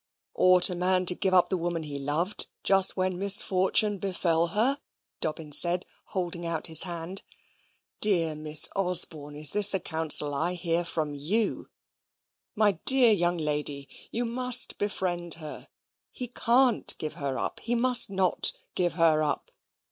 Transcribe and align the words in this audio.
"Ought 0.33 0.67
a 0.71 0.73
man 0.73 1.05
to 1.05 1.13
give 1.13 1.31
up 1.35 1.49
the 1.49 1.57
woman 1.57 1.83
he 1.83 1.99
loved, 1.99 2.47
just 2.63 2.97
when 2.97 3.19
misfortune 3.19 3.99
befell 3.99 4.47
her?" 4.47 4.79
Dobbin 5.19 5.51
said, 5.51 5.85
holding 6.05 6.43
out 6.43 6.65
his 6.65 6.81
hand. 6.81 7.21
"Dear 7.99 8.35
Miss 8.35 8.67
Osborne, 8.75 9.35
is 9.35 9.53
this 9.53 9.73
the 9.73 9.79
counsel 9.79 10.33
I 10.33 10.55
hear 10.55 10.83
from 10.83 11.13
you? 11.13 11.69
My 12.55 12.79
dear 12.87 13.11
young 13.11 13.37
lady! 13.37 13.87
you 14.09 14.25
must 14.25 14.79
befriend 14.79 15.35
her. 15.35 15.67
He 16.11 16.29
can't 16.29 16.97
give 16.97 17.13
her 17.13 17.37
up. 17.37 17.59
He 17.59 17.75
must 17.75 18.09
not 18.09 18.53
give 18.73 18.93
her 18.93 19.21
up. 19.21 19.51